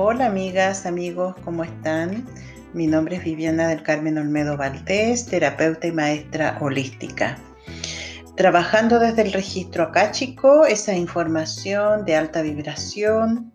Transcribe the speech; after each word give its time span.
Hola 0.00 0.26
amigas, 0.26 0.86
amigos, 0.86 1.34
¿cómo 1.44 1.64
están? 1.64 2.24
Mi 2.72 2.86
nombre 2.86 3.16
es 3.16 3.24
Viviana 3.24 3.66
del 3.66 3.82
Carmen 3.82 4.16
Olmedo 4.16 4.56
Valdés, 4.56 5.26
terapeuta 5.26 5.88
y 5.88 5.90
maestra 5.90 6.56
holística. 6.60 7.36
Trabajando 8.36 9.00
desde 9.00 9.22
el 9.22 9.32
registro 9.32 9.82
acáchico, 9.82 10.66
esa 10.66 10.94
información 10.94 12.04
de 12.04 12.14
alta 12.14 12.42
vibración, 12.42 13.52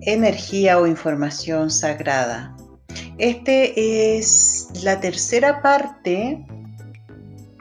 energía 0.00 0.78
o 0.78 0.86
información 0.86 1.70
sagrada. 1.70 2.56
Este 3.18 4.16
es 4.16 4.68
la 4.82 4.98
tercera 4.98 5.60
parte 5.60 6.42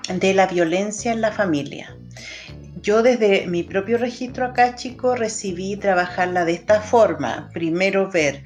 de 0.07 0.33
la 0.33 0.47
violencia 0.47 1.11
en 1.11 1.19
la 1.19 1.33
familia. 1.33 1.98
Yo 2.89 3.03
desde 3.03 3.45
mi 3.45 3.61
propio 3.61 3.99
registro 3.99 4.47
acáchico 4.47 5.15
recibí 5.15 5.75
trabajarla 5.75 6.43
de 6.43 6.53
esta 6.53 6.81
forma. 6.81 7.47
Primero 7.53 8.09
ver 8.09 8.43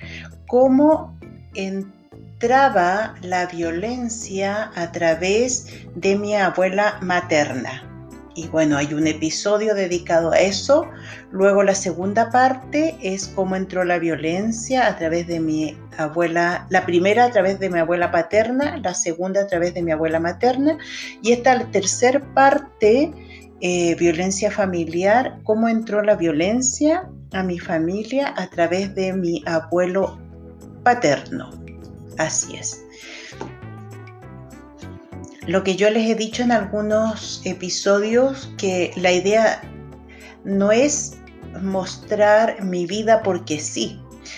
cómo 0.47 1.17
entraba 1.55 3.15
la 3.21 3.45
violencia 3.45 4.69
a 4.75 4.91
través 4.91 5.69
de 5.95 6.17
mi 6.17 6.35
abuela 6.35 6.97
materna. 7.01 7.89
Y 8.35 8.49
bueno, 8.49 8.75
hay 8.75 8.93
un 8.93 9.07
episodio 9.07 9.75
dedicado 9.75 10.33
a 10.33 10.39
eso. 10.39 10.89
Luego 11.31 11.63
la 11.63 11.73
segunda 11.73 12.29
parte 12.29 12.97
es 13.01 13.29
cómo 13.29 13.55
entró 13.55 13.85
la 13.85 13.97
violencia 13.97 14.87
a 14.87 14.97
través 14.97 15.25
de 15.25 15.39
mi 15.39 15.77
abuela, 15.97 16.67
la 16.69 16.85
primera 16.85 17.23
a 17.23 17.31
través 17.31 17.61
de 17.61 17.69
mi 17.69 17.79
abuela 17.79 18.11
paterna, 18.11 18.75
la 18.83 18.93
segunda 18.93 19.43
a 19.43 19.47
través 19.47 19.73
de 19.73 19.83
mi 19.83 19.91
abuela 19.91 20.19
materna. 20.19 20.77
Y 21.21 21.31
esta 21.31 21.57
tercera 21.71 22.19
parte 22.33 23.13
eh, 23.65 23.95
violencia 23.95 24.51
familiar, 24.51 25.39
cómo 25.43 25.69
entró 25.69 26.03
la 26.03 26.17
violencia 26.17 27.09
a 27.31 27.43
mi 27.43 27.59
familia 27.59 28.33
a 28.35 28.49
través 28.49 28.93
de 28.93 29.13
mi 29.13 29.41
abuelo 29.45 30.19
paterno. 30.83 31.49
Así 32.17 32.57
es. 32.57 32.83
Lo 35.47 35.63
que 35.63 35.77
yo 35.77 35.89
les 35.89 36.09
he 36.09 36.15
dicho 36.15 36.43
en 36.43 36.51
algunos 36.51 37.41
episodios, 37.45 38.53
que 38.57 38.91
la 38.97 39.13
idea 39.13 39.61
no 40.43 40.73
es 40.73 41.19
mostrar 41.61 42.61
mi 42.65 42.85
vida 42.85 43.23
porque 43.23 43.61
sí, 43.61 43.97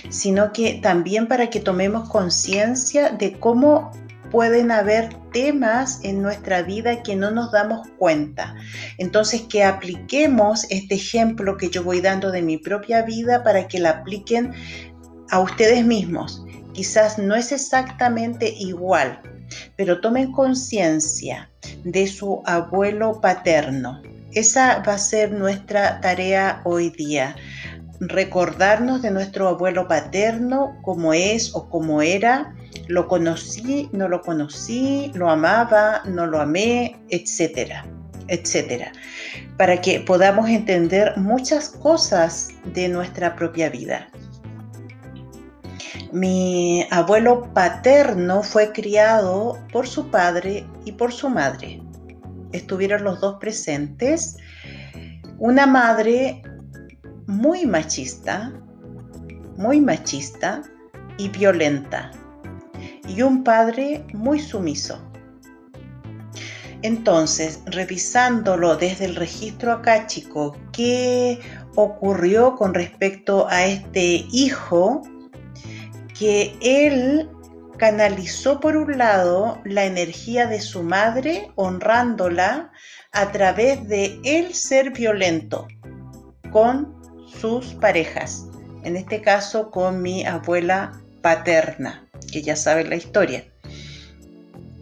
sino 0.09 0.53
que 0.53 0.79
también 0.83 1.27
para 1.27 1.49
que 1.49 1.59
tomemos 1.59 2.07
conciencia 2.09 3.09
de 3.09 3.39
cómo 3.39 3.91
pueden 4.29 4.69
haber 4.69 5.09
temas 5.35 5.99
en 6.03 6.21
nuestra 6.21 6.61
vida 6.61 7.03
que 7.03 7.17
no 7.17 7.29
nos 7.29 7.51
damos 7.51 7.85
cuenta. 7.97 8.55
Entonces, 8.97 9.41
que 9.41 9.65
apliquemos 9.65 10.65
este 10.69 10.95
ejemplo 10.95 11.57
que 11.57 11.69
yo 11.69 11.83
voy 11.83 11.99
dando 11.99 12.31
de 12.31 12.41
mi 12.41 12.57
propia 12.57 13.01
vida 13.01 13.43
para 13.43 13.67
que 13.67 13.79
la 13.79 13.89
apliquen 13.89 14.53
a 15.29 15.41
ustedes 15.41 15.85
mismos. 15.85 16.41
Quizás 16.71 17.19
no 17.19 17.35
es 17.35 17.51
exactamente 17.51 18.47
igual, 18.57 19.19
pero 19.75 19.99
tomen 19.99 20.31
conciencia 20.31 21.51
de 21.83 22.07
su 22.07 22.41
abuelo 22.45 23.19
paterno. 23.19 24.01
Esa 24.31 24.83
va 24.87 24.93
a 24.93 24.97
ser 24.97 25.33
nuestra 25.33 25.99
tarea 25.99 26.61
hoy 26.63 26.91
día 26.91 27.35
recordarnos 27.99 29.01
de 29.01 29.11
nuestro 29.11 29.47
abuelo 29.47 29.87
paterno, 29.87 30.77
cómo 30.81 31.13
es 31.13 31.55
o 31.55 31.69
cómo 31.69 32.01
era, 32.01 32.53
lo 32.87 33.07
conocí, 33.07 33.89
no 33.91 34.07
lo 34.07 34.21
conocí, 34.21 35.11
lo 35.15 35.29
amaba, 35.29 36.01
no 36.05 36.25
lo 36.25 36.39
amé, 36.39 36.95
etcétera, 37.09 37.85
etcétera, 38.27 38.91
para 39.57 39.81
que 39.81 39.99
podamos 39.99 40.49
entender 40.49 41.13
muchas 41.17 41.69
cosas 41.69 42.49
de 42.73 42.89
nuestra 42.89 43.35
propia 43.35 43.69
vida. 43.69 44.07
Mi 46.11 46.87
abuelo 46.91 47.51
paterno 47.53 48.41
fue 48.41 48.71
criado 48.71 49.59
por 49.73 49.87
su 49.87 50.09
padre 50.09 50.65
y 50.85 50.93
por 50.93 51.11
su 51.11 51.29
madre. 51.29 51.81
Estuvieron 52.53 53.03
los 53.03 53.19
dos 53.19 53.35
presentes. 53.39 54.37
Una 55.39 55.65
madre 55.65 56.41
muy 57.27 57.65
machista, 57.65 58.53
muy 59.57 59.81
machista 59.81 60.61
y 61.17 61.27
violenta, 61.29 62.11
y 63.07 63.21
un 63.21 63.43
padre 63.43 64.05
muy 64.13 64.39
sumiso. 64.39 64.99
Entonces, 66.81 67.61
revisándolo 67.65 68.75
desde 68.75 69.05
el 69.05 69.15
registro 69.15 69.71
acáchico, 69.71 70.55
¿qué 70.71 71.39
ocurrió 71.75 72.55
con 72.55 72.73
respecto 72.73 73.47
a 73.49 73.65
este 73.65 74.25
hijo? 74.31 75.01
Que 76.17 76.55
él 76.61 77.29
canalizó 77.77 78.59
por 78.59 78.77
un 78.77 78.97
lado 78.97 79.59
la 79.65 79.85
energía 79.85 80.45
de 80.45 80.61
su 80.61 80.83
madre, 80.83 81.51
honrándola 81.55 82.71
a 83.11 83.31
través 83.31 83.87
de 83.87 84.19
él 84.23 84.53
ser 84.53 84.91
violento 84.91 85.67
con 86.51 86.95
sus 87.27 87.73
parejas, 87.73 88.47
en 88.83 88.95
este 88.95 89.21
caso 89.21 89.71
con 89.71 90.01
mi 90.01 90.25
abuela 90.25 90.91
paterna, 91.21 92.04
que 92.31 92.41
ya 92.41 92.55
sabe 92.55 92.83
la 92.85 92.95
historia. 92.95 93.45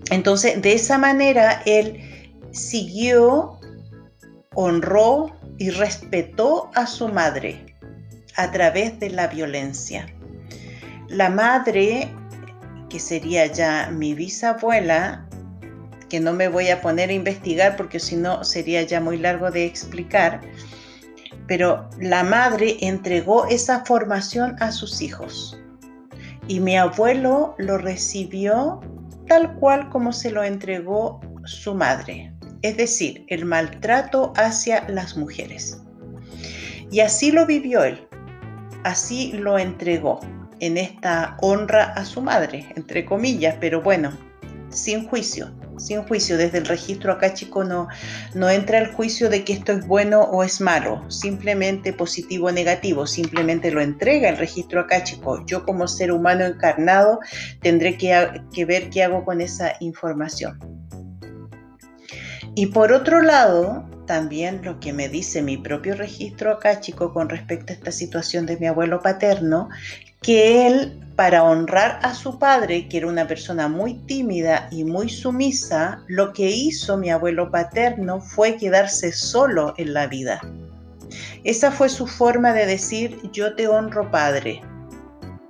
Entonces, 0.09 0.61
de 0.61 0.73
esa 0.73 0.97
manera, 0.97 1.61
él 1.65 2.29
siguió, 2.51 3.59
honró 4.53 5.35
y 5.57 5.69
respetó 5.71 6.69
a 6.75 6.85
su 6.85 7.07
madre 7.07 7.65
a 8.35 8.51
través 8.51 8.99
de 8.99 9.09
la 9.09 9.27
violencia. 9.27 10.05
La 11.07 11.29
madre, 11.29 12.13
que 12.89 12.99
sería 12.99 13.47
ya 13.47 13.89
mi 13.91 14.13
bisabuela, 14.13 15.27
que 16.09 16.19
no 16.19 16.33
me 16.33 16.47
voy 16.47 16.69
a 16.69 16.81
poner 16.81 17.09
a 17.09 17.13
investigar 17.13 17.75
porque 17.75 17.99
si 17.99 18.15
no 18.15 18.43
sería 18.43 18.83
ya 18.83 18.99
muy 18.99 19.17
largo 19.17 19.49
de 19.49 19.65
explicar, 19.65 20.41
pero 21.47 21.89
la 21.99 22.23
madre 22.23 22.77
entregó 22.81 23.47
esa 23.47 23.83
formación 23.83 24.55
a 24.59 24.71
sus 24.71 25.01
hijos 25.01 25.57
y 26.47 26.59
mi 26.59 26.77
abuelo 26.77 27.55
lo 27.57 27.77
recibió 27.77 28.81
tal 29.27 29.55
cual 29.55 29.89
como 29.89 30.11
se 30.11 30.31
lo 30.31 30.43
entregó 30.43 31.21
su 31.45 31.73
madre, 31.73 32.33
es 32.61 32.77
decir, 32.77 33.25
el 33.27 33.45
maltrato 33.45 34.33
hacia 34.35 34.87
las 34.89 35.17
mujeres. 35.17 35.81
Y 36.91 36.99
así 36.99 37.31
lo 37.31 37.45
vivió 37.45 37.83
él, 37.83 38.07
así 38.83 39.31
lo 39.33 39.57
entregó 39.57 40.19
en 40.59 40.77
esta 40.77 41.37
honra 41.41 41.93
a 41.93 42.05
su 42.05 42.21
madre, 42.21 42.71
entre 42.75 43.05
comillas, 43.05 43.55
pero 43.59 43.81
bueno, 43.81 44.11
sin 44.69 45.07
juicio, 45.07 45.51
sin 45.83 46.03
juicio. 46.03 46.37
Desde 46.37 46.59
el 46.59 46.65
registro 46.65 47.11
acá, 47.11 47.33
chico, 47.33 47.63
no, 47.63 47.87
no 48.33 48.49
entra 48.49 48.79
el 48.79 48.87
juicio 48.87 49.29
de 49.29 49.43
que 49.43 49.53
esto 49.53 49.73
es 49.73 49.85
bueno 49.85 50.21
o 50.21 50.43
es 50.43 50.61
malo, 50.61 51.03
simplemente 51.09 51.93
positivo 51.93 52.47
o 52.47 52.51
negativo, 52.51 53.05
simplemente 53.05 53.71
lo 53.71 53.81
entrega 53.81 54.29
el 54.29 54.37
registro 54.37 54.81
acá, 54.81 55.03
chico. 55.03 55.45
Yo 55.45 55.65
como 55.65 55.87
ser 55.87 56.11
humano 56.11 56.45
encarnado 56.45 57.19
tendré 57.61 57.97
que, 57.97 58.41
que 58.53 58.65
ver 58.65 58.89
qué 58.89 59.03
hago 59.03 59.23
con 59.25 59.41
esa 59.41 59.73
información. 59.79 60.82
Y 62.55 62.67
por 62.67 62.91
otro 62.91 63.21
lado, 63.21 63.83
también 64.05 64.61
lo 64.63 64.79
que 64.79 64.93
me 64.93 65.09
dice 65.09 65.41
mi 65.41 65.57
propio 65.57 65.95
registro 65.95 66.51
acá, 66.51 66.79
chico, 66.79 67.13
con 67.13 67.29
respecto 67.29 67.73
a 67.73 67.75
esta 67.75 67.91
situación 67.91 68.45
de 68.45 68.57
mi 68.57 68.67
abuelo 68.67 69.01
paterno, 69.01 69.69
que 70.21 70.67
él, 70.67 70.99
para 71.15 71.43
honrar 71.43 71.99
a 72.03 72.13
su 72.13 72.37
padre, 72.37 72.87
que 72.87 72.97
era 72.97 73.07
una 73.07 73.27
persona 73.27 73.67
muy 73.67 73.95
tímida 74.05 74.67
y 74.71 74.83
muy 74.83 75.09
sumisa, 75.09 76.03
lo 76.07 76.31
que 76.31 76.49
hizo 76.49 76.97
mi 76.97 77.09
abuelo 77.09 77.51
paterno 77.51 78.21
fue 78.21 78.57
quedarse 78.57 79.11
solo 79.11 79.73
en 79.77 79.93
la 79.93 80.07
vida. 80.07 80.41
Esa 81.43 81.71
fue 81.71 81.89
su 81.89 82.07
forma 82.07 82.53
de 82.53 82.65
decir, 82.65 83.19
yo 83.31 83.55
te 83.55 83.67
honro 83.67 84.09
padre, 84.11 84.61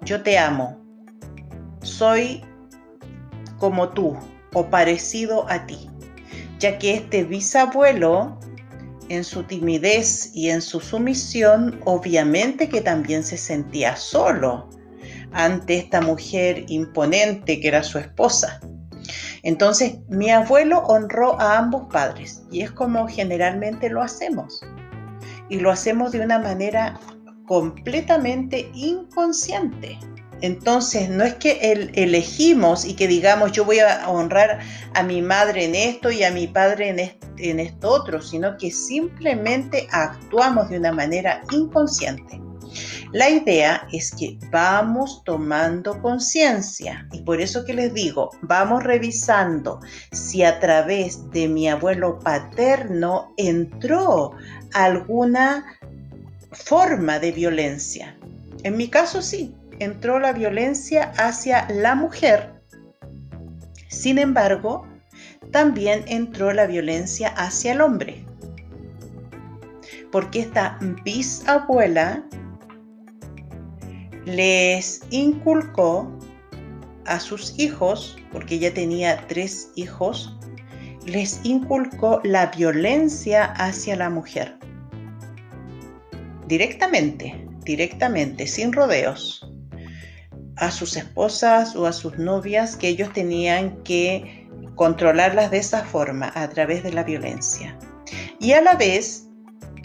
yo 0.01 0.23
te 0.23 0.37
amo, 0.37 0.79
soy 1.81 2.43
como 3.59 3.89
tú 3.89 4.17
o 4.53 4.65
parecido 4.69 5.49
a 5.49 5.65
ti, 5.65 5.89
ya 6.63 6.77
que 6.79 6.93
este 6.93 7.25
bisabuelo 7.25 8.39
en 9.09 9.25
su 9.25 9.43
timidez 9.43 10.31
y 10.33 10.49
en 10.49 10.61
su 10.61 10.79
sumisión, 10.79 11.81
obviamente 11.83 12.69
que 12.69 12.79
también 12.79 13.21
se 13.25 13.35
sentía 13.35 13.97
solo 13.97 14.69
ante 15.33 15.75
esta 15.75 15.99
mujer 15.99 16.63
imponente 16.69 17.59
que 17.59 17.67
era 17.67 17.83
su 17.83 17.97
esposa. 17.97 18.61
Entonces, 19.41 19.97
mi 20.07 20.29
abuelo 20.29 20.79
honró 20.83 21.37
a 21.37 21.57
ambos 21.57 21.91
padres 21.91 22.43
y 22.49 22.61
es 22.61 22.71
como 22.71 23.09
generalmente 23.09 23.89
lo 23.89 24.01
hacemos. 24.01 24.61
Y 25.49 25.59
lo 25.59 25.69
hacemos 25.69 26.13
de 26.13 26.21
una 26.21 26.39
manera 26.39 26.97
completamente 27.45 28.71
inconsciente. 28.73 29.99
Entonces, 30.43 31.07
no 31.09 31.23
es 31.23 31.35
que 31.35 31.89
elegimos 31.93 32.83
y 32.83 32.95
que 32.95 33.07
digamos 33.07 33.53
yo 33.53 33.63
voy 33.63 33.79
a 33.79 34.09
honrar 34.09 34.59
a 34.93 35.01
mi 35.01 35.21
madre 35.21 35.63
en 35.63 35.73
esto 35.73 36.11
y 36.11 36.25
a 36.25 36.31
mi 36.31 36.47
padre 36.47 36.89
en, 37.37 37.59
esto 37.61 37.89
otro, 37.89 38.21
sino 38.21 38.57
que 38.57 38.69
simplemente 38.69 39.87
actuamos 39.89 40.69
de 40.69 40.79
una 40.79 40.91
manera 40.91 41.43
inconsciente. 41.49 42.41
La 43.13 43.29
idea 43.29 43.87
es 43.93 44.11
que 44.11 44.37
vamos 44.51 45.23
tomando 45.23 46.01
conciencia 46.01 47.07
y 47.13 47.21
por 47.21 47.39
eso 47.39 47.63
que 47.63 47.73
les 47.73 47.93
digo, 47.93 48.29
vamos 48.41 48.83
revisando 48.83 49.79
si 50.11 50.43
a 50.43 50.59
través 50.59 51.29
de 51.31 51.47
mi 51.47 51.69
abuelo 51.69 52.19
paterno 52.19 53.33
entró 53.37 54.33
alguna 54.73 55.79
forma 56.51 57.19
de 57.19 57.31
violencia. 57.31 58.17
En 58.63 58.75
mi 58.75 58.89
caso 58.89 59.21
sí, 59.21 59.55
entró 59.79 60.19
la 60.19 60.33
violencia 60.33 61.13
hacia 61.17 61.67
la 61.69 61.95
mujer. 61.95 62.53
Sin 63.87 64.17
embargo, 64.17 64.87
también 65.51 66.03
entró 66.07 66.51
la 66.51 66.65
violencia 66.65 67.29
hacia 67.29 67.73
el 67.73 67.81
hombre. 67.81 68.25
Porque 70.11 70.41
esta 70.41 70.79
bisabuela 71.03 72.23
les 74.25 75.01
inculcó 75.09 76.11
a 77.05 77.19
sus 77.19 77.57
hijos, 77.59 78.17
porque 78.31 78.55
ella 78.55 78.73
tenía 78.73 79.27
tres 79.27 79.71
hijos, 79.75 80.37
les 81.05 81.39
inculcó 81.43 82.21
la 82.23 82.47
violencia 82.47 83.45
hacia 83.45 83.95
la 83.95 84.09
mujer. 84.09 84.57
Directamente, 86.47 87.47
directamente, 87.63 88.47
sin 88.47 88.73
rodeos. 88.73 89.52
A 90.63 90.71
sus 90.71 90.95
esposas 90.95 91.75
o 91.75 91.85
a 91.85 91.93
sus 91.93 92.17
novias 92.17 92.75
que 92.75 92.87
ellos 92.87 93.11
tenían 93.13 93.83
que 93.83 94.47
controlarlas 94.75 95.51
de 95.51 95.57
esa 95.57 95.83
forma, 95.83 96.31
a 96.35 96.49
través 96.49 96.83
de 96.83 96.93
la 96.93 97.03
violencia. 97.03 97.77
Y 98.39 98.53
a 98.53 98.61
la 98.61 98.75
vez, 98.75 99.27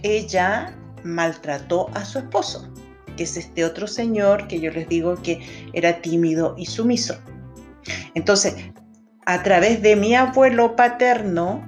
ella 0.03 0.75
maltrató 1.05 1.89
a 1.95 2.05
su 2.05 2.19
esposo 2.19 2.73
que 3.19 3.25
es 3.25 3.37
este 3.37 3.65
otro 3.65 3.87
señor 3.87 4.47
que 4.47 4.61
yo 4.61 4.71
les 4.71 4.89
digo 4.89 5.17
que 5.17 5.41
era 5.75 6.01
tímido 6.01 6.55
y 6.57 6.67
sumiso. 6.67 7.19
Entonces, 8.15 8.55
a 9.27 9.43
través 9.43 9.83
de 9.83 9.97
mi 9.97 10.15
abuelo 10.15 10.77
paterno 10.77 11.63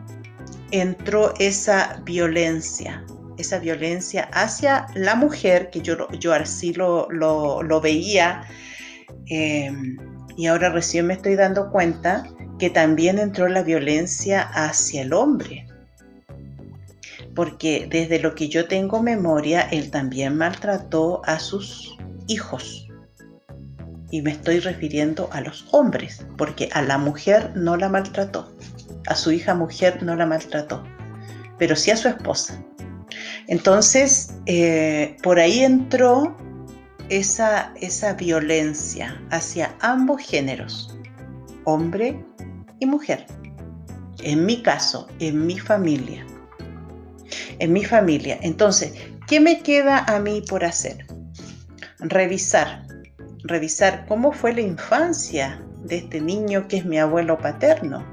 entró 0.70 1.34
esa 1.40 2.00
violencia, 2.04 3.04
esa 3.36 3.58
violencia 3.58 4.30
hacia 4.32 4.86
la 4.94 5.16
mujer, 5.16 5.70
que 5.70 5.80
yo, 5.80 6.08
yo 6.12 6.32
así 6.32 6.72
lo, 6.72 7.08
lo, 7.10 7.80
veía, 7.80 8.44
em, 9.30 9.96
y 10.36 10.46
ahora 10.46 10.68
recién 10.70 11.06
me 11.06 11.14
estoy 11.14 11.36
dando 11.36 11.70
cuenta 11.70 12.26
que 12.58 12.68
también 12.68 13.18
entró 13.18 13.48
la 13.48 13.62
violencia 13.62 14.42
hacia 14.42 15.02
el 15.02 15.14
hombre 15.14 15.66
porque 17.34 17.88
desde 17.90 18.18
lo 18.18 18.34
que 18.34 18.48
yo 18.48 18.66
tengo 18.66 19.02
memoria, 19.02 19.62
él 19.70 19.90
también 19.90 20.36
maltrató 20.36 21.22
a 21.24 21.38
sus 21.38 21.96
hijos. 22.26 22.88
Y 24.10 24.22
me 24.22 24.32
estoy 24.32 24.58
refiriendo 24.58 25.28
a 25.32 25.40
los 25.40 25.66
hombres, 25.70 26.24
porque 26.36 26.68
a 26.72 26.82
la 26.82 26.98
mujer 26.98 27.52
no 27.54 27.76
la 27.76 27.88
maltrató, 27.88 28.52
a 29.06 29.14
su 29.14 29.30
hija 29.30 29.54
mujer 29.54 30.02
no 30.02 30.16
la 30.16 30.26
maltrató, 30.26 30.82
pero 31.58 31.76
sí 31.76 31.92
a 31.92 31.96
su 31.96 32.08
esposa. 32.08 32.60
Entonces, 33.46 34.34
eh, 34.46 35.16
por 35.22 35.38
ahí 35.38 35.60
entró 35.60 36.36
esa, 37.10 37.72
esa 37.80 38.14
violencia 38.14 39.20
hacia 39.30 39.74
ambos 39.80 40.22
géneros, 40.22 40.96
hombre 41.64 42.24
y 42.78 42.86
mujer. 42.86 43.26
En 44.22 44.46
mi 44.46 44.62
caso, 44.62 45.06
en 45.18 45.46
mi 45.46 45.58
familia 45.58 46.24
en 47.60 47.72
mi 47.72 47.84
familia. 47.84 48.38
Entonces, 48.42 48.92
¿qué 49.28 49.38
me 49.38 49.62
queda 49.62 50.04
a 50.04 50.18
mí 50.18 50.42
por 50.48 50.64
hacer? 50.64 51.06
Revisar, 52.00 52.86
revisar 53.44 54.06
cómo 54.08 54.32
fue 54.32 54.52
la 54.54 54.62
infancia 54.62 55.62
de 55.84 55.98
este 55.98 56.20
niño 56.20 56.66
que 56.66 56.78
es 56.78 56.84
mi 56.84 56.98
abuelo 56.98 57.38
paterno. 57.38 58.04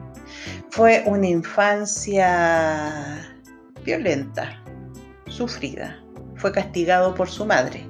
Fue 0.69 1.03
una 1.07 1.27
infancia 1.27 2.21
violenta, 3.83 4.61
sufrida. 5.27 5.97
Fue 6.35 6.51
castigado 6.51 7.15
por 7.15 7.29
su 7.29 7.45
madre. 7.45 7.89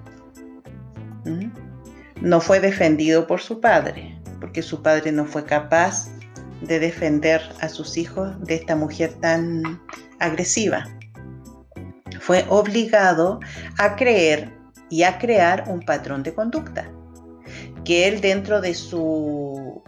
No 2.22 2.42
fue 2.42 2.60
defendido 2.60 3.28
por 3.28 3.42
su 3.42 3.62
padre, 3.62 4.18
porque 4.40 4.62
su 4.62 4.82
padre 4.82 5.12
no 5.12 5.26
fue 5.26 5.46
capaz 5.46 6.10
de 6.62 6.80
defender 6.80 7.42
a 7.62 7.70
sus 7.70 7.98
hijos 7.98 8.40
de 8.44 8.56
esta 8.56 8.76
mujer 8.76 9.14
tan 9.22 9.82
agresiva. 10.20 10.88
Fue 12.20 12.46
obligado 12.50 13.40
a 13.78 13.96
creer 13.96 14.52
y 14.90 15.04
a 15.04 15.18
crear 15.20 15.66
un 15.68 15.82
patrón 15.82 16.24
de 16.24 16.34
conducta, 16.34 16.90
que 17.86 18.08
él 18.08 18.22
dentro 18.22 18.62
de 18.62 18.74
su 18.74 19.84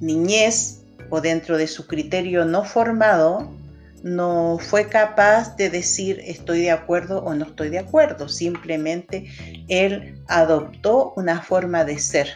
niñez 0.00 0.82
o 1.08 1.20
dentro 1.20 1.56
de 1.58 1.66
su 1.66 1.86
criterio 1.86 2.44
no 2.44 2.64
formado, 2.64 3.50
no 4.02 4.58
fue 4.58 4.88
capaz 4.88 5.56
de 5.56 5.70
decir 5.70 6.20
estoy 6.24 6.62
de 6.62 6.70
acuerdo 6.70 7.22
o 7.22 7.34
no 7.34 7.44
estoy 7.44 7.68
de 7.68 7.78
acuerdo, 7.78 8.28
simplemente 8.28 9.26
él 9.68 10.22
adoptó 10.28 11.12
una 11.16 11.40
forma 11.42 11.84
de 11.84 11.98
ser, 11.98 12.28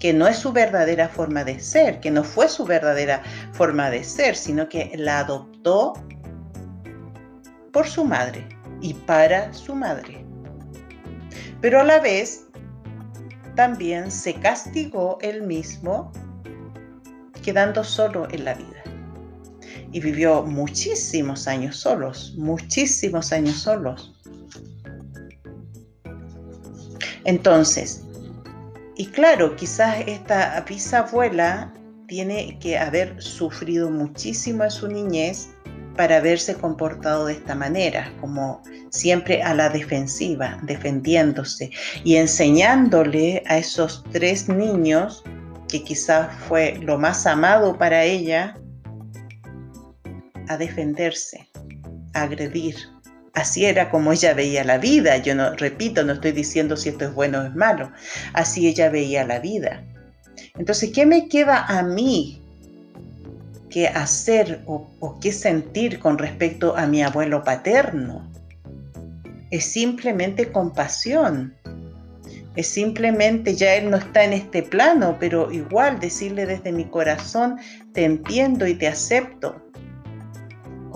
que 0.00 0.12
no 0.12 0.26
es 0.26 0.36
su 0.36 0.52
verdadera 0.52 1.08
forma 1.08 1.44
de 1.44 1.60
ser, 1.60 2.00
que 2.00 2.10
no 2.10 2.24
fue 2.24 2.48
su 2.48 2.64
verdadera 2.64 3.22
forma 3.52 3.90
de 3.90 4.04
ser, 4.04 4.36
sino 4.36 4.68
que 4.68 4.92
la 4.96 5.20
adoptó 5.20 5.94
por 7.72 7.86
su 7.86 8.04
madre 8.04 8.48
y 8.80 8.94
para 8.94 9.52
su 9.52 9.74
madre. 9.74 10.24
Pero 11.60 11.80
a 11.80 11.84
la 11.84 12.00
vez 12.00 12.46
también 13.54 14.10
se 14.10 14.34
castigó 14.34 15.18
él 15.22 15.42
mismo 15.42 16.12
quedando 17.42 17.84
solo 17.84 18.28
en 18.30 18.44
la 18.44 18.54
vida. 18.54 18.85
Y 19.96 20.00
vivió 20.00 20.42
muchísimos 20.42 21.48
años 21.48 21.78
solos, 21.78 22.34
muchísimos 22.36 23.32
años 23.32 23.56
solos. 23.56 24.12
Entonces, 27.24 28.02
y 28.98 29.06
claro, 29.06 29.56
quizás 29.56 30.04
esta 30.06 30.62
bisabuela 30.68 31.72
tiene 32.08 32.58
que 32.58 32.76
haber 32.76 33.22
sufrido 33.22 33.90
muchísimo 33.90 34.64
en 34.64 34.70
su 34.70 34.86
niñez 34.86 35.48
para 35.96 36.18
haberse 36.18 36.54
comportado 36.56 37.24
de 37.24 37.32
esta 37.32 37.54
manera, 37.54 38.12
como 38.20 38.62
siempre 38.90 39.42
a 39.42 39.54
la 39.54 39.70
defensiva, 39.70 40.58
defendiéndose 40.64 41.70
y 42.04 42.16
enseñándole 42.16 43.42
a 43.46 43.56
esos 43.56 44.04
tres 44.12 44.46
niños, 44.46 45.24
que 45.70 45.82
quizás 45.82 46.28
fue 46.48 46.78
lo 46.82 46.98
más 46.98 47.26
amado 47.26 47.78
para 47.78 48.04
ella, 48.04 48.58
a 50.48 50.56
defenderse, 50.56 51.48
a 52.14 52.22
agredir. 52.22 52.76
Así 53.34 53.66
era 53.66 53.90
como 53.90 54.12
ella 54.12 54.32
veía 54.32 54.64
la 54.64 54.78
vida. 54.78 55.18
Yo 55.18 55.34
no, 55.34 55.54
repito, 55.54 56.04
no 56.04 56.14
estoy 56.14 56.32
diciendo 56.32 56.76
si 56.76 56.88
esto 56.88 57.04
es 57.04 57.14
bueno 57.14 57.40
o 57.40 57.42
es 57.44 57.54
malo. 57.54 57.92
Así 58.32 58.66
ella 58.66 58.88
veía 58.88 59.26
la 59.26 59.40
vida. 59.40 59.84
Entonces, 60.58 60.90
¿qué 60.94 61.04
me 61.04 61.28
queda 61.28 61.66
a 61.66 61.82
mí 61.82 62.42
qué 63.76 63.88
hacer 63.88 64.62
o, 64.64 65.18
qué 65.20 65.32
sentir 65.32 65.98
con 65.98 66.16
respecto 66.16 66.74
a 66.78 66.86
mi 66.86 67.02
abuelo 67.02 67.44
paterno. 67.44 68.26
Es 69.50 69.66
simplemente 69.66 70.50
compasión. 70.50 71.54
Es 72.54 72.68
simplemente, 72.68 73.54
ya 73.54 73.74
él 73.74 73.90
no 73.90 73.98
está 73.98 74.24
en 74.24 74.32
este 74.32 74.62
plano, 74.62 75.18
pero 75.20 75.52
igual 75.52 76.00
decirle 76.00 76.46
desde 76.46 76.72
mi 76.72 76.86
corazón, 76.86 77.58
te 77.92 78.04
entiendo 78.04 78.66
y 78.66 78.76
te 78.76 78.88
acepto 78.88 79.62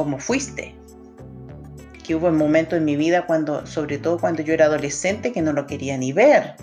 como 0.00 0.18
fuiste. 0.18 0.74
Que 2.02 2.14
hubo 2.14 2.28
un 2.28 2.38
momento 2.38 2.74
en 2.74 2.86
mi 2.86 2.96
vida 2.96 3.26
cuando, 3.26 3.66
sobre 3.66 3.98
todo 3.98 4.18
cuando 4.18 4.40
yo 4.40 4.54
era 4.54 4.64
adolescente, 4.64 5.30
que 5.30 5.42
no 5.42 5.52
lo 5.52 5.66
quería 5.66 5.98
ni 5.98 6.14
ver. 6.14 6.54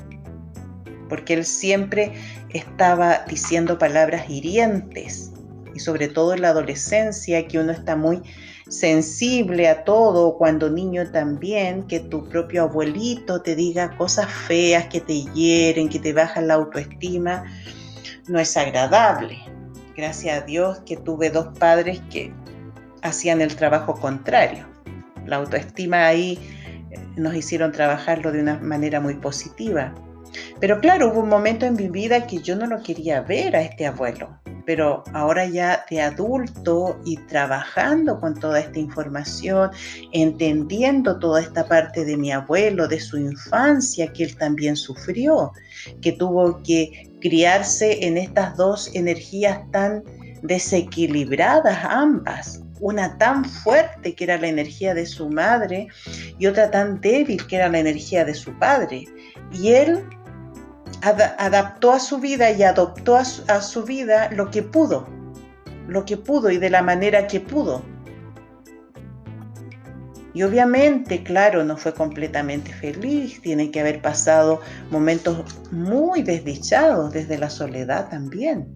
Porque 1.07 1.35
él 1.35 1.45
siempre 1.45 2.13
estaba 2.49 3.25
diciendo 3.29 3.77
palabras 3.77 4.27
hirientes 4.27 5.33
y 5.75 5.79
sobre 5.79 6.07
todo 6.07 6.33
en 6.33 6.41
la 6.41 6.49
adolescencia, 6.49 7.47
que 7.47 7.59
uno 7.59 7.73
está 7.73 7.95
muy 7.95 8.23
sensible 8.69 9.67
a 9.67 9.83
todo, 9.83 10.35
cuando 10.35 10.71
niño 10.71 11.11
también, 11.11 11.85
que 11.85 11.99
tu 11.99 12.27
propio 12.27 12.63
abuelito 12.63 13.43
te 13.43 13.55
diga 13.55 13.95
cosas 13.97 14.31
feas 14.31 14.87
que 14.87 14.99
te 14.99 15.25
hieren, 15.25 15.89
que 15.89 15.99
te 15.99 16.11
bajan 16.11 16.47
la 16.47 16.55
autoestima, 16.55 17.43
no 18.27 18.39
es 18.39 18.57
agradable. 18.57 19.37
Gracias 19.95 20.41
a 20.41 20.43
Dios 20.43 20.79
que 20.87 20.97
tuve 20.97 21.29
dos 21.29 21.55
padres 21.59 22.01
que 22.09 22.33
hacían 23.01 23.41
el 23.41 23.55
trabajo 23.55 23.95
contrario. 23.95 24.65
La 25.25 25.37
autoestima 25.37 26.07
ahí 26.07 26.39
eh, 26.91 26.99
nos 27.15 27.35
hicieron 27.35 27.71
trabajarlo 27.71 28.31
de 28.31 28.41
una 28.41 28.59
manera 28.59 28.99
muy 28.99 29.15
positiva. 29.15 29.93
Pero 30.59 30.79
claro, 30.79 31.11
hubo 31.11 31.21
un 31.21 31.29
momento 31.29 31.65
en 31.65 31.75
mi 31.75 31.89
vida 31.89 32.27
que 32.27 32.41
yo 32.41 32.55
no 32.55 32.67
lo 32.67 32.81
quería 32.83 33.21
ver 33.21 33.55
a 33.55 33.61
este 33.61 33.85
abuelo 33.87 34.37
pero 34.67 35.05
ahora 35.13 35.45
ya 35.45 35.85
de 35.89 36.01
adulto 36.01 36.99
y 37.05 37.15
trabajando 37.15 38.19
con 38.19 38.37
toda 38.37 38.59
esta 38.59 38.77
información, 38.77 39.71
entendiendo 40.11 41.17
toda 41.19 41.39
esta 41.39 41.65
parte 41.65 42.03
de 42.03 42.17
mi 42.17 42.33
abuelo, 42.33 42.85
de 42.89 42.99
su 42.99 43.17
infancia 43.17 44.11
que 44.11 44.25
él 44.25 44.35
también 44.35 44.75
sufrió, 44.75 45.53
que 46.01 46.11
tuvo 46.11 46.61
que 46.63 47.09
criarse 47.21 48.05
en 48.05 48.17
estas 48.17 48.57
dos 48.57 48.93
energías 48.93 49.59
tan 49.71 50.03
desequilibradas 50.41 51.85
ambas, 51.85 52.61
una 52.79 53.17
tan 53.17 53.45
fuerte 53.45 54.15
que 54.15 54.23
era 54.23 54.37
la 54.37 54.47
energía 54.47 54.93
de 54.93 55.05
su 55.05 55.29
madre 55.29 55.87
y 56.37 56.47
otra 56.47 56.71
tan 56.71 57.01
débil 57.01 57.45
que 57.47 57.55
era 57.57 57.69
la 57.69 57.79
energía 57.79 58.25
de 58.25 58.33
su 58.33 58.57
padre. 58.57 59.05
Y 59.51 59.69
él 59.69 60.05
adaptó 61.01 61.91
a 61.91 61.99
su 61.99 62.19
vida 62.19 62.51
y 62.51 62.63
adoptó 62.63 63.15
a 63.15 63.25
su, 63.25 63.83
vida 63.83 64.29
lo 64.31 64.49
que 64.51 64.63
pudo, 64.63 65.07
lo 65.87 66.05
que 66.05 66.17
pudo 66.17 66.49
y 66.49 66.57
de 66.57 66.69
la 66.69 66.81
manera 66.81 67.27
que 67.27 67.39
pudo. 67.39 67.83
Y 70.33 70.43
obviamente, 70.43 71.23
claro, 71.23 71.63
no 71.63 71.77
fue 71.77 71.93
completamente 71.93 72.71
feliz, 72.71 73.41
tiene 73.41 73.71
que 73.71 73.79
haber 73.79 74.01
pasado 74.01 74.61
momentos 74.91 75.43
muy 75.71 76.21
desdichados 76.21 77.11
desde 77.11 77.39
la 77.39 77.49
soledad 77.49 78.09
también. 78.09 78.67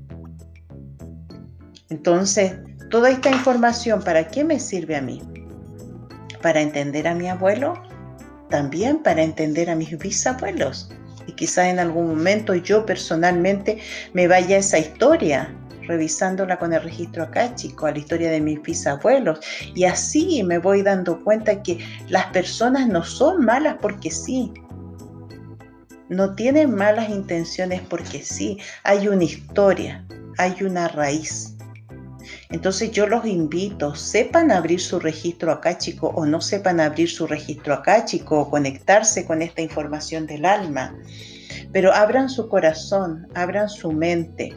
Entonces, 1.90 2.54
toda 2.92 3.10
esta 3.10 3.32
información, 3.32 4.04
¿para 4.04 4.28
qué 4.28 4.44
me 4.44 4.60
sirve 4.60 4.96
a 4.96 5.02
mí? 5.02 5.24
Para 6.44 6.62
entender 6.62 7.08
a 7.08 7.16
mi 7.16 7.28
abuelo, 7.28 7.82
también 8.50 9.02
para 9.02 9.24
entender 9.24 9.72
a 9.72 9.76
mis 9.76 9.98
bisabuelos 9.98 10.92
y 11.28 11.34
quizás 11.34 11.68
en 11.68 11.80
algún 11.80 12.08
momento 12.08 12.56
yo 12.56 12.86
personalmente 12.86 13.80
me 14.14 14.28
vaya 14.28 14.56
a 14.56 14.60
esa 14.60 14.80
historia 14.80 15.56
revisándola 15.88 16.58
con 16.58 16.74
el 16.74 16.82
registro 16.82 17.24
acá, 17.24 17.56
chico, 17.56 17.86
a 17.86 17.92
la 17.92 17.98
historia 17.98 18.30
de 18.30 18.40
mis 18.40 18.62
bisabuelos. 18.62 19.40
Y 19.76 19.84
así 19.86 20.44
me 20.44 20.58
voy 20.58 20.84
dando 20.84 21.22
cuenta 21.24 21.64
que 21.64 21.80
las 22.08 22.28
personas 22.28 22.88
no 22.88 23.04
son 23.04 23.44
malas 23.44 23.78
porque 23.82 24.12
sí. 24.12 24.54
No 26.08 26.36
tienen 26.36 26.76
malas 26.76 27.10
intenciones 27.10 27.82
porque 27.82 28.22
sí. 28.22 28.60
Hay 28.84 29.08
una 29.08 29.24
historia, 29.24 30.06
hay 30.38 30.56
una 30.64 30.88
raíz. 30.88 31.51
Entonces 32.52 32.92
yo 32.92 33.08
los 33.08 33.26
invito, 33.26 33.96
sepan 33.96 34.52
abrir 34.52 34.82
su 34.82 35.00
registro 35.00 35.54
acá, 35.54 35.78
chico, 35.78 36.08
o 36.08 36.26
no 36.26 36.42
sepan 36.42 36.82
abrir 36.82 37.10
su 37.10 37.26
registro 37.26 37.74
acá, 37.74 38.04
chico, 38.04 38.42
o 38.42 38.50
conectarse 38.50 39.26
con 39.26 39.42
esta 39.42 39.62
información 39.62 40.28
del 40.28 40.44
alma. 40.46 40.94
Pero 41.72 41.94
abran 41.94 42.30
su 42.30 42.50
corazón, 42.50 43.28
abran 43.34 43.70
su 43.70 43.94
mente. 43.94 44.54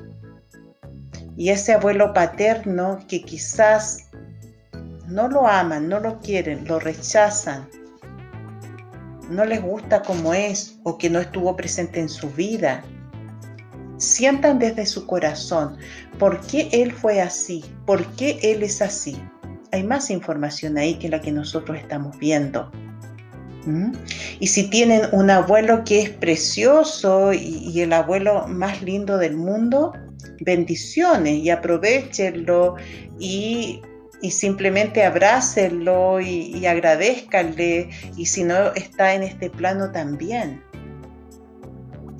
Y 1.36 1.50
ese 1.50 1.72
abuelo 1.72 2.12
paterno 2.12 2.98
que 3.08 3.22
quizás 3.22 4.10
no 5.06 5.28
lo 5.28 5.46
aman, 5.46 5.88
no 5.88 6.00
lo 6.00 6.18
quieren, 6.18 6.66
lo 6.66 6.80
rechazan, 6.80 7.68
no 9.30 9.44
les 9.44 9.62
gusta 9.62 10.02
como 10.02 10.34
es 10.34 10.78
o 10.82 10.98
que 10.98 11.10
no 11.10 11.20
estuvo 11.20 11.56
presente 11.56 12.00
en 12.00 12.08
su 12.08 12.30
vida, 12.30 12.82
sientan 14.04 14.58
desde 14.58 14.86
su 14.86 15.06
corazón 15.06 15.76
por 16.18 16.40
qué 16.46 16.68
Él 16.72 16.92
fue 16.92 17.20
así, 17.20 17.64
por 17.86 18.04
qué 18.16 18.38
Él 18.42 18.62
es 18.62 18.80
así. 18.82 19.16
Hay 19.72 19.82
más 19.82 20.10
información 20.10 20.78
ahí 20.78 20.94
que 20.94 21.08
la 21.08 21.20
que 21.20 21.32
nosotros 21.32 21.76
estamos 21.78 22.16
viendo. 22.18 22.70
¿Mm? 23.66 23.92
Y 24.38 24.46
si 24.46 24.68
tienen 24.68 25.02
un 25.12 25.30
abuelo 25.30 25.82
que 25.84 26.02
es 26.02 26.10
precioso 26.10 27.32
y, 27.32 27.80
el 27.80 27.92
abuelo 27.92 28.46
más 28.46 28.82
lindo 28.82 29.18
del 29.18 29.36
mundo, 29.36 29.92
bendiciones 30.40 31.38
y 31.38 31.50
aprovechenlo 31.50 32.76
y, 33.18 33.82
simplemente 34.30 35.04
abrácenlo 35.04 36.20
y, 36.20 36.56
y 36.56 36.66
agradezcanle. 36.66 37.90
Y 38.16 38.26
si 38.26 38.44
no 38.44 38.72
está 38.74 39.14
en 39.14 39.22
este 39.22 39.50
plano 39.50 39.90
también, 39.90 40.62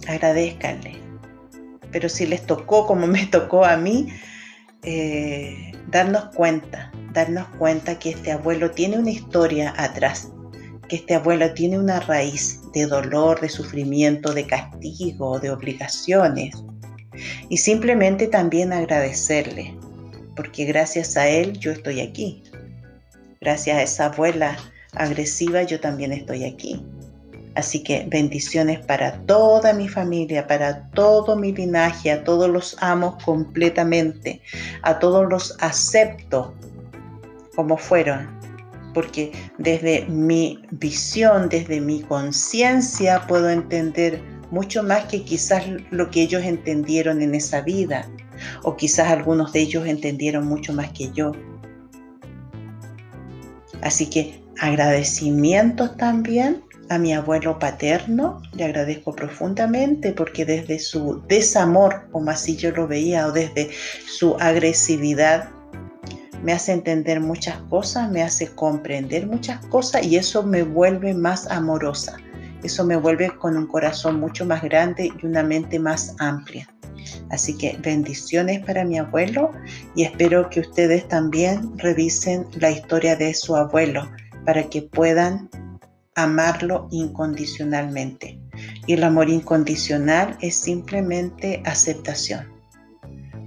agradezcanle 0.09 1.04
pero 1.95 2.09
si 2.09 2.27
les 2.27 2.45
tocó 2.45 2.87
como 2.87 3.07
me 3.17 3.25
tocó 3.27 3.65
a 3.65 3.77
mí, 3.77 4.09
eh, 4.83 5.71
darnos 5.87 6.25
cuenta, 6.35 6.91
darnos 7.13 7.47
cuenta 7.57 8.01
que 8.01 8.11
este 8.11 8.33
abuelo 8.33 8.73
tiene 8.73 8.99
una 8.99 9.13
historia 9.13 9.73
atrás, 9.77 10.33
que 10.89 10.97
este 10.97 11.15
abuelo 11.15 11.55
tiene 11.55 11.79
una 11.79 12.01
raíz 12.01 12.61
de 12.73 12.87
dolor, 12.87 13.41
de 13.41 13.49
sufrimiento, 13.49 14.35
de 14.35 14.45
castigo, 14.45 15.39
de 15.39 15.51
obligaciones. 15.51 16.65
Y 17.49 17.59
simplemente 17.59 18.27
también 18.27 18.73
agradecerle, 18.73 19.73
porque 20.35 20.65
gracias 20.65 21.17
a 21.17 21.29
él 21.29 21.57
yo 21.61 21.71
estoy 21.71 22.01
aquí. 22.01 22.43
Gracias 23.41 23.77
a 23.77 23.83
esa 23.83 24.07
abuela 24.07 24.57
agresiva 24.95 25.63
yo 25.63 25.79
también 25.79 26.13
estoy 26.13 26.45
aquí. 26.45 26.85
Así 27.55 27.85
que 27.85 28.05
bendiciones 28.09 28.81
para 28.81 29.21
toda 29.27 29.73
mi 29.73 29.89
familia, 29.89 30.47
para 30.47 30.89
todo 30.91 31.37
mi 31.37 31.53
linaje, 31.53 32.11
a 32.11 32.25
todos 32.25 32.51
los 32.51 32.77
amo 32.81 33.17
completamente, 33.25 34.41
a 34.83 34.99
todos 34.99 35.29
los 35.29 35.57
acepto 35.61 36.53
como 37.55 37.77
fueron, 37.77 38.29
porque 38.93 39.31
desde 39.59 40.05
mi 40.07 40.63
visión, 40.73 41.49
desde 41.49 41.81
mi 41.81 42.03
conciencia 42.03 43.25
puedo 43.29 43.49
entender 43.49 44.21
mucho 44.51 44.83
más 44.83 45.05
que 45.05 45.23
quizás 45.23 45.65
lo 45.91 46.11
que 46.11 46.23
ellos 46.23 46.43
entendieron 46.43 47.23
en 47.23 47.37
esa 47.37 47.61
vida, 47.61 48.09
o 48.65 48.77
quizás 48.77 49.09
algunos 49.11 49.53
de 49.53 49.61
ellos 49.61 49.87
entendieron 49.87 50.47
mucho 50.47 50.73
más 50.73 50.91
que 50.91 51.13
yo. 51.13 51.31
Así 53.81 54.11
que 54.11 54.43
agradecimientos 54.59 55.97
también 55.97 56.64
a 56.89 56.99
mi 56.99 57.13
abuelo 57.13 57.59
paterno, 57.59 58.43
le 58.55 58.65
agradezco 58.65 59.15
profundamente 59.15 60.13
porque 60.13 60.45
desde 60.45 60.79
su 60.79 61.23
desamor, 61.29 62.09
como 62.13 62.31
así 62.31 62.57
yo 62.57 62.71
lo 62.71 62.87
veía, 62.87 63.27
o 63.27 63.33
desde 63.33 63.71
su 64.07 64.37
agresividad, 64.39 65.49
me 66.43 66.53
hace 66.53 66.73
entender 66.73 67.21
muchas 67.21 67.57
cosas, 67.71 68.11
me 68.11 68.23
hace 68.23 68.49
comprender 68.49 69.27
muchas 69.27 69.65
cosas 69.67 70.05
y 70.05 70.17
eso 70.17 70.43
me 70.43 70.63
vuelve 70.63 71.15
más 71.15 71.51
amorosa. 71.51 72.19
Eso 72.63 72.85
me 72.85 72.97
vuelve 72.97 73.31
con 73.37 73.57
un 73.57 73.67
corazón 73.67 74.21
mucho 74.21 74.45
más 74.45 74.63
grande 74.63 75.11
y 75.21 75.27
una 75.27 75.43
mente 75.43 75.79
más 75.79 76.15
amplia. 76.19 76.69
Así 77.31 77.57
que 77.57 77.77
bendiciones 77.81 78.65
para 78.65 78.85
mi 78.85 78.99
abuelo 78.99 79.53
y 79.95 80.05
espero 80.05 80.49
que 80.51 80.61
ustedes 80.61 81.07
también 81.09 81.79
revisen 81.79 82.47
la 82.59 82.71
historia 82.71 83.17
de 83.17 83.35
su 83.35 83.57
abuelo 83.57 84.11
para 84.45 84.65
que 84.65 84.83
puedan 84.83 85.49
amarlo 86.15 86.89
incondicionalmente. 86.91 88.39
Y 88.87 88.95
el 88.95 89.05
amor 89.05 89.29
incondicional 89.29 90.37
es 90.41 90.57
simplemente 90.57 91.63
aceptación. 91.65 92.47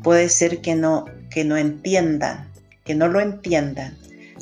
Puede 0.04 0.30
ser 0.30 0.62
que 0.62 0.76
no, 0.76 1.06
que 1.30 1.44
no 1.44 1.58
entiendan, 1.58 2.50
que 2.84 2.96
no 2.96 3.08
lo 3.08 3.20
entiendan, 3.20 3.98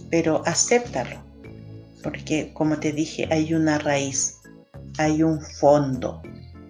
pero 0.09 0.43
acéptalo. 0.45 1.17
Porque 2.03 2.51
como 2.53 2.79
te 2.79 2.91
dije, 2.91 3.27
hay 3.31 3.53
una 3.53 3.79
raíz, 3.79 4.37
hay 4.97 5.23
un 5.23 5.41
fondo, 5.41 6.21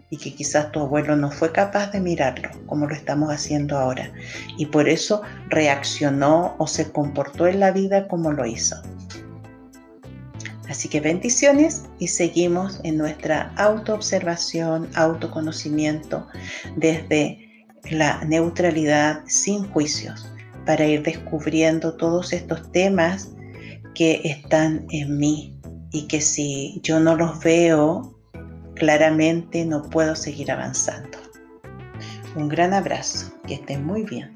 y 0.09 0.17
que 0.17 0.33
quizás 0.33 0.71
tu 0.71 0.79
abuelo 0.79 1.15
no 1.15 1.31
fue 1.31 1.51
capaz 1.51 1.91
de 1.91 1.99
mirarlo 1.99 2.49
como 2.67 2.87
lo 2.87 2.93
estamos 2.93 3.31
haciendo 3.31 3.77
ahora 3.77 4.11
y 4.57 4.67
por 4.67 4.87
eso 4.87 5.21
reaccionó 5.49 6.55
o 6.57 6.67
se 6.67 6.91
comportó 6.91 7.47
en 7.47 7.59
la 7.59 7.71
vida 7.71 8.07
como 8.07 8.31
lo 8.31 8.45
hizo. 8.45 8.75
Así 10.75 10.89
que 10.89 10.99
bendiciones 10.99 11.85
y 11.99 12.09
seguimos 12.09 12.81
en 12.83 12.97
nuestra 12.97 13.53
autoobservación, 13.55 14.89
autoconocimiento 14.93 16.27
desde 16.75 17.65
la 17.89 18.21
neutralidad 18.25 19.21
sin 19.25 19.69
juicios 19.69 20.29
para 20.65 20.85
ir 20.85 21.01
descubriendo 21.01 21.95
todos 21.95 22.33
estos 22.33 22.69
temas 22.73 23.29
que 23.93 24.19
están 24.25 24.85
en 24.89 25.17
mí 25.17 25.57
y 25.93 26.07
que 26.07 26.19
si 26.19 26.81
yo 26.83 26.99
no 26.99 27.15
los 27.15 27.39
veo 27.39 28.19
claramente 28.75 29.63
no 29.63 29.81
puedo 29.81 30.13
seguir 30.13 30.51
avanzando. 30.51 31.17
Un 32.35 32.49
gran 32.49 32.73
abrazo, 32.73 33.31
que 33.47 33.53
estén 33.53 33.85
muy 33.85 34.03
bien. 34.03 34.35